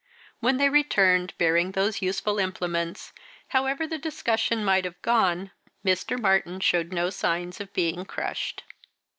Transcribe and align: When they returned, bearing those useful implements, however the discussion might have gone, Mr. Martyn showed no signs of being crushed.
When 0.39 0.57
they 0.57 0.67
returned, 0.67 1.35
bearing 1.37 1.73
those 1.73 2.01
useful 2.01 2.39
implements, 2.39 3.13
however 3.49 3.85
the 3.85 3.99
discussion 3.99 4.65
might 4.65 4.83
have 4.83 4.99
gone, 5.03 5.51
Mr. 5.85 6.19
Martyn 6.19 6.59
showed 6.59 6.91
no 6.91 7.11
signs 7.11 7.61
of 7.61 7.71
being 7.73 8.03
crushed. 8.05 8.63